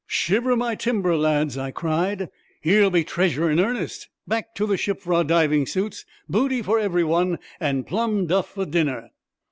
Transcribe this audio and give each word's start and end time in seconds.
"'Shiver 0.07 0.55
my 0.57 0.73
timbers, 0.73 1.19
lads!" 1.19 1.59
I 1.59 1.69
cried, 1.69 2.31
"here 2.59 2.87
'll 2.87 2.89
be 2.89 3.03
treasure 3.03 3.51
in 3.51 3.59
earnest! 3.59 4.09
Back 4.27 4.55
to 4.55 4.65
the 4.65 4.75
ship 4.75 4.99
for 4.99 5.13
our 5.13 5.23
diving 5.23 5.67
suits! 5.67 6.05
Booty 6.27 6.63
for 6.63 6.79
every 6.79 7.03
one, 7.03 7.37
and 7.59 7.85
plum 7.85 8.25
duff 8.25 8.49
for 8.49 8.65
dinner!" 8.65 9.11